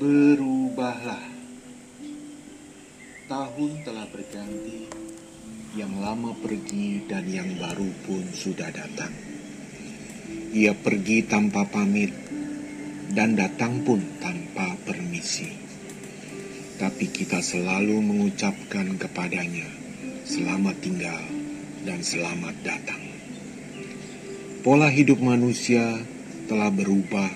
Berubahlah. 0.00 1.28
Tahun 3.28 3.72
telah 3.84 4.08
berganti, 4.08 4.88
yang 5.76 6.00
lama 6.00 6.32
pergi 6.40 7.04
dan 7.04 7.28
yang 7.28 7.60
baru 7.60 7.84
pun 8.08 8.24
sudah 8.32 8.72
datang. 8.72 9.12
Ia 10.56 10.72
pergi 10.72 11.28
tanpa 11.28 11.68
pamit 11.68 12.16
dan 13.12 13.36
datang 13.36 13.84
pun 13.84 14.00
tanpa 14.24 14.72
permisi. 14.88 15.52
Tapi 16.80 17.04
kita 17.12 17.44
selalu 17.44 18.00
mengucapkan 18.00 18.96
kepadanya, 18.96 19.68
selamat 20.24 20.80
tinggal 20.80 21.20
dan 21.84 22.00
selamat 22.00 22.56
datang. 22.64 23.04
Pola 24.64 24.88
hidup 24.88 25.20
manusia 25.20 26.00
telah 26.48 26.72
berubah 26.72 27.28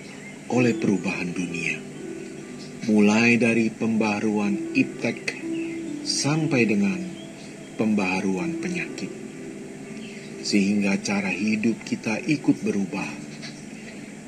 oleh 0.48 0.72
perubahan 0.72 1.28
dunia 1.28 1.92
Mulai 2.84 3.40
dari 3.40 3.72
pembaruan 3.72 4.76
iptek 4.76 5.40
sampai 6.04 6.68
dengan 6.68 7.00
pembaharuan 7.80 8.60
penyakit. 8.60 9.08
Sehingga 10.44 11.00
cara 11.00 11.32
hidup 11.32 11.80
kita 11.80 12.20
ikut 12.20 12.60
berubah. 12.60 13.08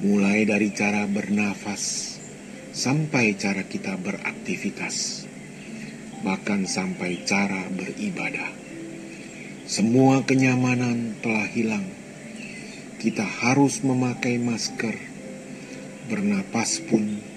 Mulai 0.01 0.49
dari 0.49 0.73
cara 0.73 1.05
bernafas 1.05 2.17
sampai 2.73 3.37
cara 3.37 3.61
kita 3.61 4.01
beraktivitas. 4.01 5.29
Bahkan 6.25 6.65
sampai 6.65 7.29
cara 7.29 7.61
beribadah. 7.69 8.57
Semua 9.69 10.25
kenyamanan 10.25 11.21
telah 11.21 11.45
hilang. 11.45 11.85
Kita 13.05 13.29
harus 13.45 13.85
memakai 13.85 14.41
masker. 14.41 14.97
Bernapas 16.09 16.81
pun 16.89 17.36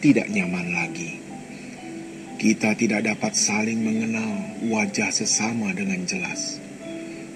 tidak 0.00 0.26
nyaman 0.32 0.72
lagi 0.74 1.20
kita 2.40 2.72
tidak 2.72 3.04
dapat 3.04 3.36
saling 3.36 3.84
mengenal 3.84 4.32
wajah 4.72 5.12
sesama 5.12 5.76
dengan 5.76 6.08
jelas. 6.08 6.56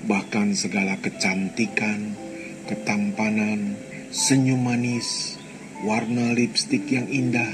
Bahkan 0.09 0.57
segala 0.57 0.97
kecantikan, 0.97 2.17
ketampanan, 2.65 3.77
senyum 4.09 4.65
manis, 4.65 5.37
warna 5.85 6.33
lipstik 6.33 6.89
yang 6.89 7.05
indah, 7.13 7.53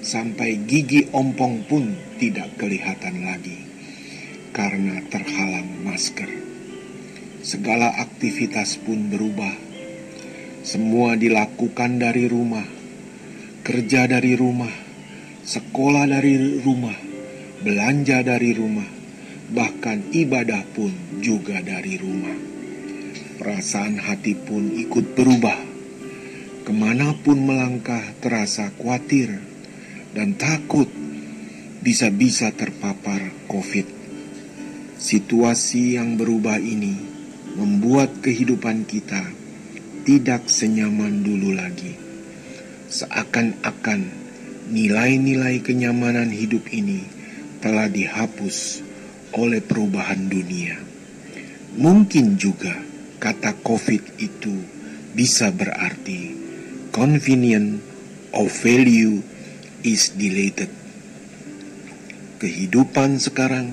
sampai 0.00 0.64
gigi 0.64 1.12
ompong 1.12 1.68
pun 1.68 1.92
tidak 2.16 2.56
kelihatan 2.56 3.20
lagi 3.20 3.60
karena 4.56 5.04
terhalang 5.12 5.84
masker. 5.84 6.32
Segala 7.44 8.00
aktivitas 8.00 8.80
pun 8.80 9.12
berubah. 9.12 9.52
Semua 10.64 11.20
dilakukan 11.20 12.00
dari 12.00 12.24
rumah, 12.32 12.64
kerja 13.62 14.10
dari 14.10 14.34
rumah, 14.34 14.74
sekolah 15.46 16.10
dari 16.10 16.58
rumah, 16.66 16.98
belanja 17.62 18.26
dari 18.26 18.50
rumah, 18.58 18.90
bahkan 19.54 20.02
ibadah 20.10 20.66
pun 20.74 20.90
juga 21.22 21.62
dari 21.62 21.94
rumah. 21.94 22.34
Perasaan 23.38 24.02
hati 24.02 24.34
pun 24.34 24.66
ikut 24.74 25.14
berubah. 25.14 25.70
Ke 26.62 26.74
mana 26.74 27.14
pun 27.14 27.38
melangkah 27.42 28.02
terasa 28.18 28.70
khawatir 28.78 29.30
dan 30.10 30.34
takut 30.34 30.90
bisa-bisa 31.82 32.50
terpapar 32.54 33.46
COVID. 33.46 33.86
Situasi 34.98 35.98
yang 35.98 36.18
berubah 36.18 36.58
ini 36.58 36.98
membuat 37.58 38.22
kehidupan 38.22 38.86
kita 38.86 39.22
tidak 40.02 40.50
senyaman 40.50 41.22
dulu 41.26 41.54
lagi. 41.54 42.11
Seakan-akan 42.92 44.12
nilai-nilai 44.68 45.64
kenyamanan 45.64 46.28
hidup 46.28 46.68
ini 46.68 47.08
telah 47.64 47.88
dihapus 47.88 48.84
oleh 49.32 49.64
perubahan 49.64 50.28
dunia. 50.28 50.76
Mungkin 51.80 52.36
juga 52.36 52.76
kata 53.16 53.56
COVID 53.64 54.20
itu 54.20 54.52
bisa 55.16 55.48
berarti 55.48 56.36
convenient 56.92 57.80
of 58.36 58.52
value 58.52 59.24
is 59.80 60.12
deleted. 60.12 60.68
Kehidupan 62.44 63.16
sekarang 63.16 63.72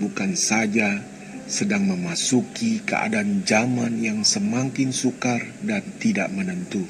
bukan 0.00 0.32
saja 0.32 1.04
sedang 1.44 1.92
memasuki 1.92 2.80
keadaan 2.88 3.44
zaman 3.44 4.00
yang 4.00 4.24
semakin 4.24 4.96
sukar 4.96 5.44
dan 5.60 5.84
tidak 6.00 6.32
menentu 6.32 6.88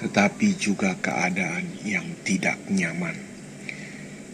tetapi 0.00 0.56
juga 0.56 0.96
keadaan 0.96 1.84
yang 1.84 2.16
tidak 2.24 2.56
nyaman. 2.72 3.14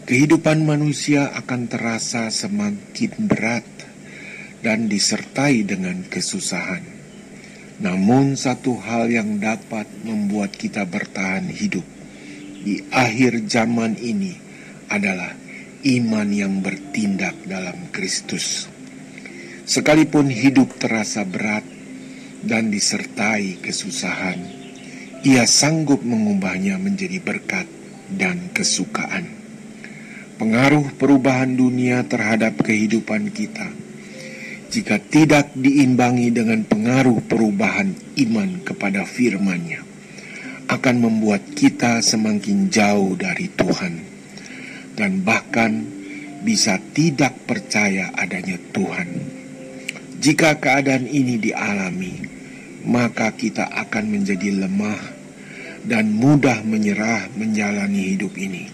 Kehidupan 0.06 0.62
manusia 0.62 1.34
akan 1.34 1.66
terasa 1.66 2.30
semakin 2.30 3.12
berat 3.26 3.66
dan 4.62 4.86
disertai 4.86 5.66
dengan 5.66 6.06
kesusahan. 6.06 6.86
Namun, 7.82 8.38
satu 8.38 8.78
hal 8.78 9.10
yang 9.10 9.42
dapat 9.42 9.84
membuat 10.06 10.54
kita 10.54 10.86
bertahan 10.86 11.50
hidup 11.50 11.84
di 12.66 12.82
akhir 12.90 13.46
zaman 13.46 13.94
ini 13.94 14.34
adalah 14.90 15.34
iman 15.86 16.28
yang 16.34 16.62
bertindak 16.66 17.38
dalam 17.46 17.94
Kristus. 17.94 18.66
Sekalipun 19.66 20.30
hidup 20.30 20.74
terasa 20.78 21.22
berat 21.22 21.62
dan 22.42 22.70
disertai 22.74 23.62
kesusahan, 23.62 24.65
ia 25.26 25.42
sanggup 25.42 26.06
mengubahnya 26.06 26.78
menjadi 26.78 27.18
berkat 27.18 27.66
dan 28.14 28.54
kesukaan. 28.54 29.26
Pengaruh 30.38 30.94
perubahan 30.94 31.50
dunia 31.58 32.06
terhadap 32.06 32.62
kehidupan 32.62 33.34
kita, 33.34 33.66
jika 34.70 35.02
tidak 35.02 35.50
diimbangi 35.58 36.30
dengan 36.30 36.62
pengaruh 36.62 37.26
perubahan 37.26 37.90
iman 38.22 38.62
kepada 38.62 39.02
firman-Nya, 39.02 39.82
akan 40.70 40.96
membuat 41.02 41.42
kita 41.58 42.06
semakin 42.06 42.70
jauh 42.70 43.18
dari 43.18 43.50
Tuhan 43.50 43.94
dan 44.94 45.26
bahkan 45.26 45.90
bisa 46.46 46.78
tidak 46.94 47.34
percaya 47.50 48.14
adanya 48.14 48.62
Tuhan. 48.70 49.08
Jika 50.22 50.62
keadaan 50.62 51.10
ini 51.10 51.34
dialami, 51.42 52.14
maka 52.86 53.34
kita 53.34 53.66
akan 53.74 54.04
menjadi 54.06 54.54
lemah 54.54 55.15
dan 55.86 56.10
mudah 56.10 56.66
menyerah 56.66 57.30
menjalani 57.38 58.18
hidup 58.18 58.34
ini. 58.34 58.66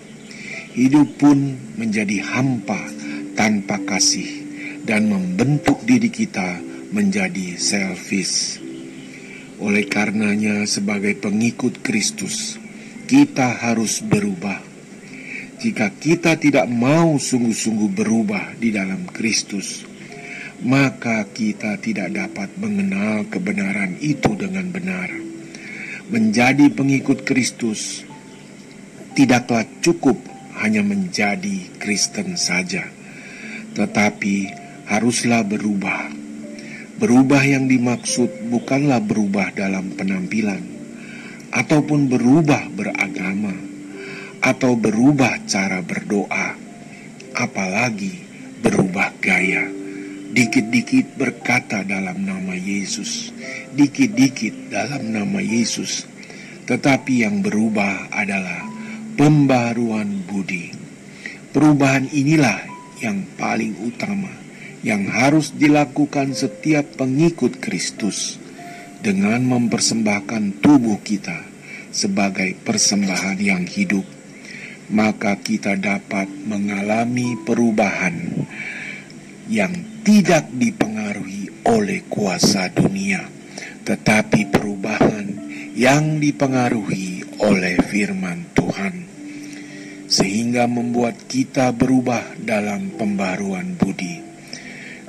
Hidup 0.73 1.21
pun 1.21 1.61
menjadi 1.77 2.25
hampa 2.25 2.81
tanpa 3.37 3.77
kasih 3.85 4.29
dan 4.89 5.13
membentuk 5.13 5.85
diri 5.85 6.09
kita 6.09 6.57
menjadi 6.89 7.61
selfish. 7.61 8.57
Oleh 9.61 9.87
karenanya 9.87 10.65
sebagai 10.65 11.15
pengikut 11.21 11.85
Kristus, 11.85 12.57
kita 13.05 13.61
harus 13.61 14.01
berubah. 14.01 14.59
Jika 15.63 15.95
kita 15.95 16.35
tidak 16.41 16.67
mau 16.67 17.15
sungguh-sungguh 17.21 17.95
berubah 17.95 18.59
di 18.59 18.75
dalam 18.75 19.07
Kristus, 19.07 19.87
maka 20.67 21.23
kita 21.31 21.79
tidak 21.79 22.11
dapat 22.11 22.51
mengenal 22.59 23.31
kebenaran 23.31 23.95
itu 24.03 24.35
dengan 24.35 24.67
benar 24.75 25.22
menjadi 26.11 26.67
pengikut 26.73 27.23
Kristus 27.23 28.03
tidaklah 29.13 29.63
cukup 29.85 30.17
hanya 30.59 30.81
menjadi 30.81 31.69
Kristen 31.79 32.35
saja, 32.41 32.89
tetapi 33.77 34.49
haruslah 34.89 35.45
berubah. 35.45 36.11
Berubah 37.03 37.43
yang 37.43 37.67
dimaksud 37.67 38.51
bukanlah 38.51 39.03
berubah 39.03 39.51
dalam 39.53 39.93
penampilan, 39.99 40.63
ataupun 41.51 42.07
berubah 42.07 42.71
beragama, 42.73 43.53
atau 44.39 44.79
berubah 44.79 45.43
cara 45.51 45.83
berdoa, 45.83 46.55
apalagi 47.35 48.23
berubah 48.63 49.11
gaya 49.19 49.82
dikit-dikit 50.33 51.21
berkata 51.21 51.85
dalam 51.85 52.25
nama 52.25 52.57
Yesus, 52.57 53.29
dikit-dikit 53.77 54.73
dalam 54.73 55.13
nama 55.13 55.45
Yesus, 55.45 56.09
tetapi 56.65 57.29
yang 57.29 57.45
berubah 57.45 58.09
adalah 58.09 58.65
pembaruan 59.21 60.25
budi. 60.25 60.73
Perubahan 61.53 62.09
inilah 62.09 62.65
yang 63.05 63.29
paling 63.37 63.77
utama 63.85 64.33
yang 64.81 65.05
harus 65.13 65.53
dilakukan 65.53 66.33
setiap 66.33 66.97
pengikut 66.97 67.61
Kristus 67.61 68.41
dengan 69.05 69.45
mempersembahkan 69.47 70.65
tubuh 70.65 70.99
kita 71.05 71.45
sebagai 71.93 72.57
persembahan 72.57 73.37
yang 73.37 73.69
hidup, 73.69 74.03
maka 74.89 75.37
kita 75.39 75.77
dapat 75.77 76.27
mengalami 76.49 77.37
perubahan 77.45 78.42
yang 79.53 80.01
tidak 80.01 80.49
dipengaruhi 80.57 81.69
oleh 81.69 82.09
kuasa 82.09 82.73
dunia, 82.73 83.29
tetapi 83.85 84.49
perubahan 84.49 85.29
yang 85.77 86.17
dipengaruhi 86.17 87.37
oleh 87.45 87.77
firman 87.85 88.49
Tuhan. 88.57 89.13
sehingga 90.13 90.69
membuat 90.69 91.25
kita 91.25 91.73
berubah 91.73 92.37
dalam 92.37 92.93
pembaruan 93.01 93.81
budi, 93.81 94.21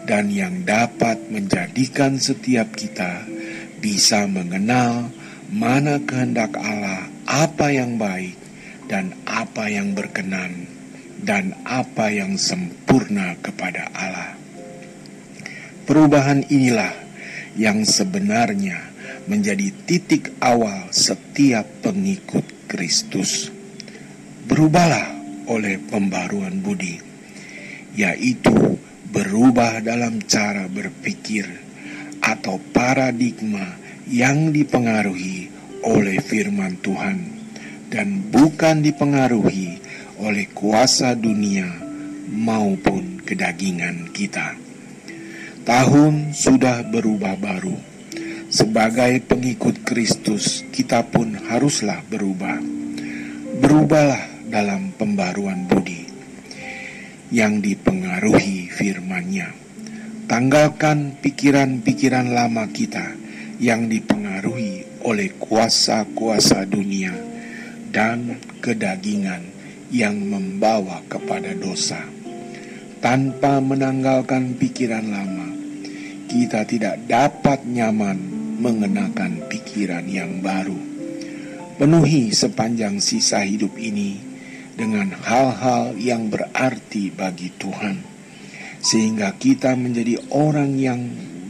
dan 0.08 0.32
yang 0.32 0.64
dapat 0.64 1.28
menjadikan 1.28 2.16
setiap 2.16 2.72
kita 2.72 3.28
bisa 3.84 4.24
mengenal 4.32 5.12
mana 5.52 6.00
kehendak 6.08 6.56
Allah, 6.56 7.12
apa 7.28 7.68
yang 7.76 8.00
baik, 8.00 8.40
dan 8.88 9.12
apa 9.28 9.68
yang 9.68 9.92
berkenan, 9.92 10.72
dan 11.24 11.56
apa 11.64 12.12
yang 12.12 12.36
sempurna 12.36 13.40
kepada 13.40 13.88
Allah. 13.96 14.36
Perubahan 15.84 16.48
inilah 16.48 16.92
yang 17.56 17.88
sebenarnya 17.88 18.92
menjadi 19.28 19.72
titik 19.88 20.36
awal 20.44 20.92
setiap 20.92 21.64
pengikut 21.84 22.44
Kristus 22.68 23.48
berubahlah 24.48 25.16
oleh 25.48 25.80
pembaruan 25.80 26.60
budi, 26.60 27.00
yaitu 27.96 28.80
berubah 29.12 29.80
dalam 29.80 30.20
cara 30.24 30.68
berpikir 30.68 31.48
atau 32.24 32.60
paradigma 32.72 33.80
yang 34.08 34.52
dipengaruhi 34.52 35.52
oleh 35.84 36.20
firman 36.24 36.80
Tuhan 36.80 37.18
dan 37.92 38.32
bukan 38.32 38.82
dipengaruhi 38.82 39.80
oleh 40.22 40.50
kuasa 40.54 41.18
dunia 41.18 41.66
maupun 42.30 43.22
kedagingan 43.26 44.10
kita. 44.14 44.58
Tahun 45.64 46.36
sudah 46.36 46.84
berubah 46.84 47.40
baru. 47.40 47.78
Sebagai 48.54 49.18
pengikut 49.26 49.82
Kristus, 49.82 50.62
kita 50.70 51.02
pun 51.10 51.34
haruslah 51.50 52.06
berubah. 52.06 52.62
Berubahlah 53.58 54.22
dalam 54.46 54.94
pembaruan 54.94 55.66
budi 55.66 56.06
yang 57.34 57.64
dipengaruhi 57.66 58.70
firman-Nya. 58.70 59.50
Tanggalkan 60.30 61.18
pikiran-pikiran 61.18 62.30
lama 62.30 62.70
kita 62.70 63.18
yang 63.58 63.90
dipengaruhi 63.90 65.02
oleh 65.02 65.34
kuasa-kuasa 65.42 66.70
dunia 66.70 67.14
dan 67.90 68.38
kedagingan 68.62 69.53
yang 69.94 70.18
membawa 70.26 71.06
kepada 71.06 71.54
dosa. 71.54 72.02
Tanpa 72.98 73.62
menanggalkan 73.62 74.58
pikiran 74.58 75.06
lama, 75.06 75.54
kita 76.26 76.66
tidak 76.66 77.06
dapat 77.06 77.62
nyaman 77.62 78.18
mengenakan 78.58 79.46
pikiran 79.54 80.02
yang 80.10 80.42
baru. 80.42 80.76
Penuhi 81.78 82.34
sepanjang 82.34 82.98
sisa 82.98 83.46
hidup 83.46 83.78
ini 83.78 84.18
dengan 84.74 85.14
hal-hal 85.14 85.94
yang 86.02 86.34
berarti 86.34 87.14
bagi 87.14 87.54
Tuhan, 87.54 88.02
sehingga 88.82 89.38
kita 89.38 89.78
menjadi 89.78 90.18
orang 90.34 90.74
yang 90.80 91.02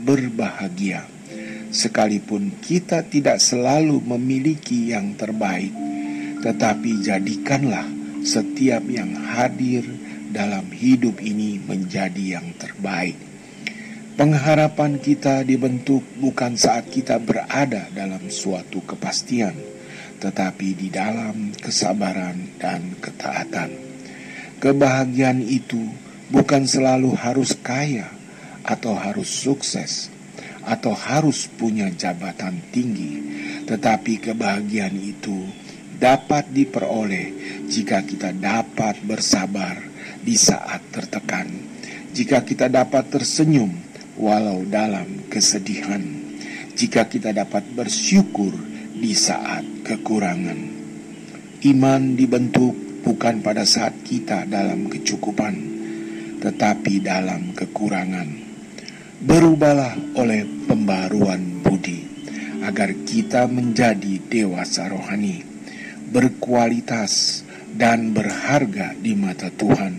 berbahagia, 0.04 1.08
sekalipun 1.72 2.60
kita 2.60 3.08
tidak 3.08 3.40
selalu 3.40 4.04
memiliki 4.04 4.92
yang 4.92 5.16
terbaik, 5.16 5.72
tetapi 6.44 7.00
jadikanlah 7.00 8.03
setiap 8.24 8.88
yang 8.88 9.14
hadir 9.14 9.84
dalam 10.32 10.72
hidup 10.74 11.22
ini 11.22 11.62
menjadi 11.62 12.40
yang 12.40 12.56
terbaik. 12.58 13.20
Pengharapan 14.18 14.98
kita 14.98 15.46
dibentuk 15.46 16.02
bukan 16.18 16.58
saat 16.58 16.90
kita 16.90 17.18
berada 17.22 17.90
dalam 17.94 18.30
suatu 18.30 18.82
kepastian 18.86 19.74
tetapi 20.24 20.72
di 20.72 20.88
dalam 20.88 21.52
kesabaran 21.52 22.56
dan 22.56 22.96
ketaatan. 23.04 23.76
Kebahagiaan 24.64 25.44
itu 25.44 25.84
bukan 26.32 26.64
selalu 26.64 27.12
harus 27.20 27.52
kaya 27.60 28.08
atau 28.64 28.96
harus 28.96 29.28
sukses 29.28 30.08
atau 30.64 30.96
harus 30.96 31.52
punya 31.52 31.92
jabatan 31.92 32.64
tinggi, 32.72 33.20
tetapi 33.68 34.32
kebahagiaan 34.32 34.96
itu 34.96 35.44
dapat 36.04 36.52
diperoleh 36.52 37.32
jika 37.72 38.04
kita 38.04 38.36
dapat 38.36 39.00
bersabar 39.08 39.80
di 40.20 40.36
saat 40.36 40.84
tertekan, 40.92 41.48
jika 42.12 42.44
kita 42.44 42.68
dapat 42.68 43.08
tersenyum 43.08 43.72
walau 44.20 44.68
dalam 44.68 45.32
kesedihan, 45.32 46.04
jika 46.76 47.08
kita 47.08 47.32
dapat 47.32 47.64
bersyukur 47.72 48.52
di 48.92 49.16
saat 49.16 49.64
kekurangan. 49.88 50.84
Iman 51.64 52.20
dibentuk 52.20 52.76
bukan 53.08 53.40
pada 53.40 53.64
saat 53.64 54.04
kita 54.04 54.44
dalam 54.44 54.92
kecukupan, 54.92 55.56
tetapi 56.44 57.00
dalam 57.00 57.56
kekurangan. 57.56 58.28
Berubahlah 59.24 60.20
oleh 60.20 60.44
pembaruan 60.68 61.64
budi, 61.64 62.04
agar 62.68 62.92
kita 63.08 63.48
menjadi 63.48 64.20
dewasa 64.28 64.92
rohani, 64.92 65.53
berkualitas, 66.14 67.42
dan 67.74 68.14
berharga 68.14 68.94
di 68.94 69.18
mata 69.18 69.50
Tuhan. 69.50 69.98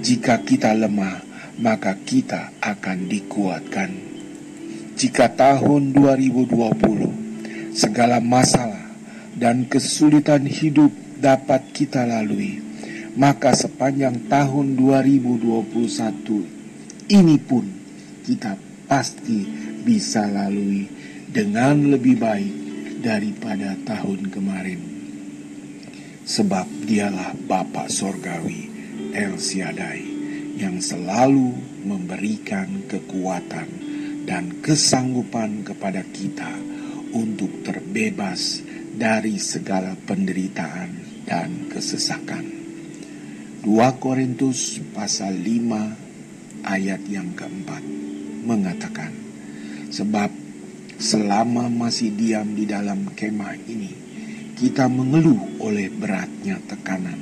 Jika 0.00 0.40
kita 0.40 0.72
lemah, 0.72 1.20
maka 1.60 1.92
kita 2.00 2.56
akan 2.64 3.12
dikuatkan. 3.12 4.08
Jika 4.98 5.30
tahun 5.36 5.94
2020 5.94 7.76
segala 7.76 8.18
masalah 8.18 8.90
dan 9.36 9.68
kesulitan 9.70 10.48
hidup 10.48 10.90
dapat 11.20 11.62
kita 11.76 12.08
lalui, 12.08 12.64
maka 13.14 13.54
sepanjang 13.54 14.26
tahun 14.26 14.74
2021 14.74 17.14
ini 17.14 17.38
pun 17.38 17.62
kita 18.26 18.58
pasti 18.90 19.46
bisa 19.86 20.26
lalui 20.26 20.90
dengan 21.30 21.94
lebih 21.94 22.18
baik 22.18 22.54
daripada 23.04 23.76
tahun 23.86 24.34
kemarin. 24.34 24.97
Sebab 26.28 26.84
dialah 26.84 27.32
Bapa 27.48 27.88
Sorgawi 27.88 28.68
El 29.16 29.40
Siadai 29.40 30.04
yang 30.60 30.76
selalu 30.76 31.56
memberikan 31.88 32.84
kekuatan 32.84 33.64
dan 34.28 34.60
kesanggupan 34.60 35.64
kepada 35.64 36.04
kita 36.04 36.52
untuk 37.16 37.64
terbebas 37.64 38.60
dari 38.92 39.40
segala 39.40 39.96
penderitaan 40.04 41.24
dan 41.24 41.72
kesesakan. 41.72 42.44
2 43.64 43.72
Korintus 43.96 44.84
pasal 44.92 45.32
5 45.32 46.68
ayat 46.68 47.08
yang 47.08 47.32
keempat 47.32 47.80
mengatakan, 48.44 49.16
Sebab 49.88 50.28
selama 51.00 51.72
masih 51.72 52.12
diam 52.12 52.52
di 52.52 52.68
dalam 52.68 53.16
kemah 53.16 53.56
ini, 53.64 54.07
kita 54.58 54.90
mengeluh 54.90 55.62
oleh 55.62 55.86
beratnya 55.86 56.58
tekanan. 56.66 57.14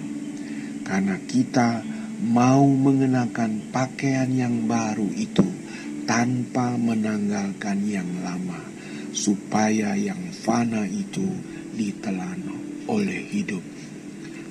Karena 0.88 1.21
kita 1.21 1.85
mau 2.25 2.64
mengenakan 2.64 3.69
pakaian 3.69 4.33
yang 4.33 4.64
baru 4.64 5.05
itu 5.12 5.45
tanpa 6.09 6.81
menanggalkan 6.81 7.85
yang 7.85 8.09
lama 8.25 8.57
supaya 9.12 9.93
yang 10.00 10.33
fana 10.33 10.88
itu 10.88 11.28
ditelan 11.76 12.40
oleh 12.88 13.21
hidup. 13.28 13.61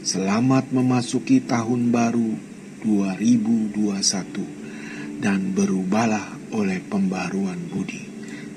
Selamat 0.05 0.69
memasuki 0.69 1.41
tahun 1.41 1.89
baru 1.89 2.37
2021 2.85 5.25
dan 5.25 5.57
berubahlah 5.57 6.53
oleh 6.53 6.85
pembaruan 6.85 7.57
budi. 7.73 8.05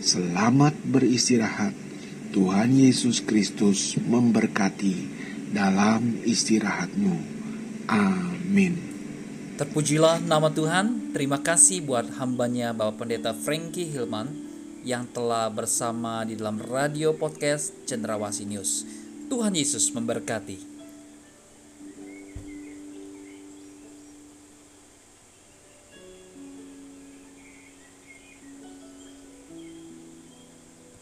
Selamat 0.04 0.76
beristirahat. 0.84 1.87
Tuhan 2.28 2.76
Yesus 2.76 3.24
Kristus 3.24 3.96
memberkati 3.96 5.08
dalam 5.48 6.20
istirahatmu. 6.28 7.16
Amin. 7.88 8.76
Terpujilah 9.56 10.20
nama 10.22 10.52
Tuhan. 10.52 11.16
Terima 11.16 11.40
kasih 11.40 11.82
buat 11.82 12.04
hambanya 12.20 12.76
Bapak 12.76 13.02
Pendeta 13.02 13.32
Frankie 13.32 13.88
Hilman 13.88 14.28
yang 14.84 15.08
telah 15.08 15.48
bersama 15.48 16.22
di 16.28 16.36
dalam 16.36 16.60
radio 16.60 17.16
podcast 17.16 17.72
Cendrawasih 17.88 18.46
News. 18.46 18.84
Tuhan 19.32 19.56
Yesus 19.56 19.90
memberkati. 19.96 20.77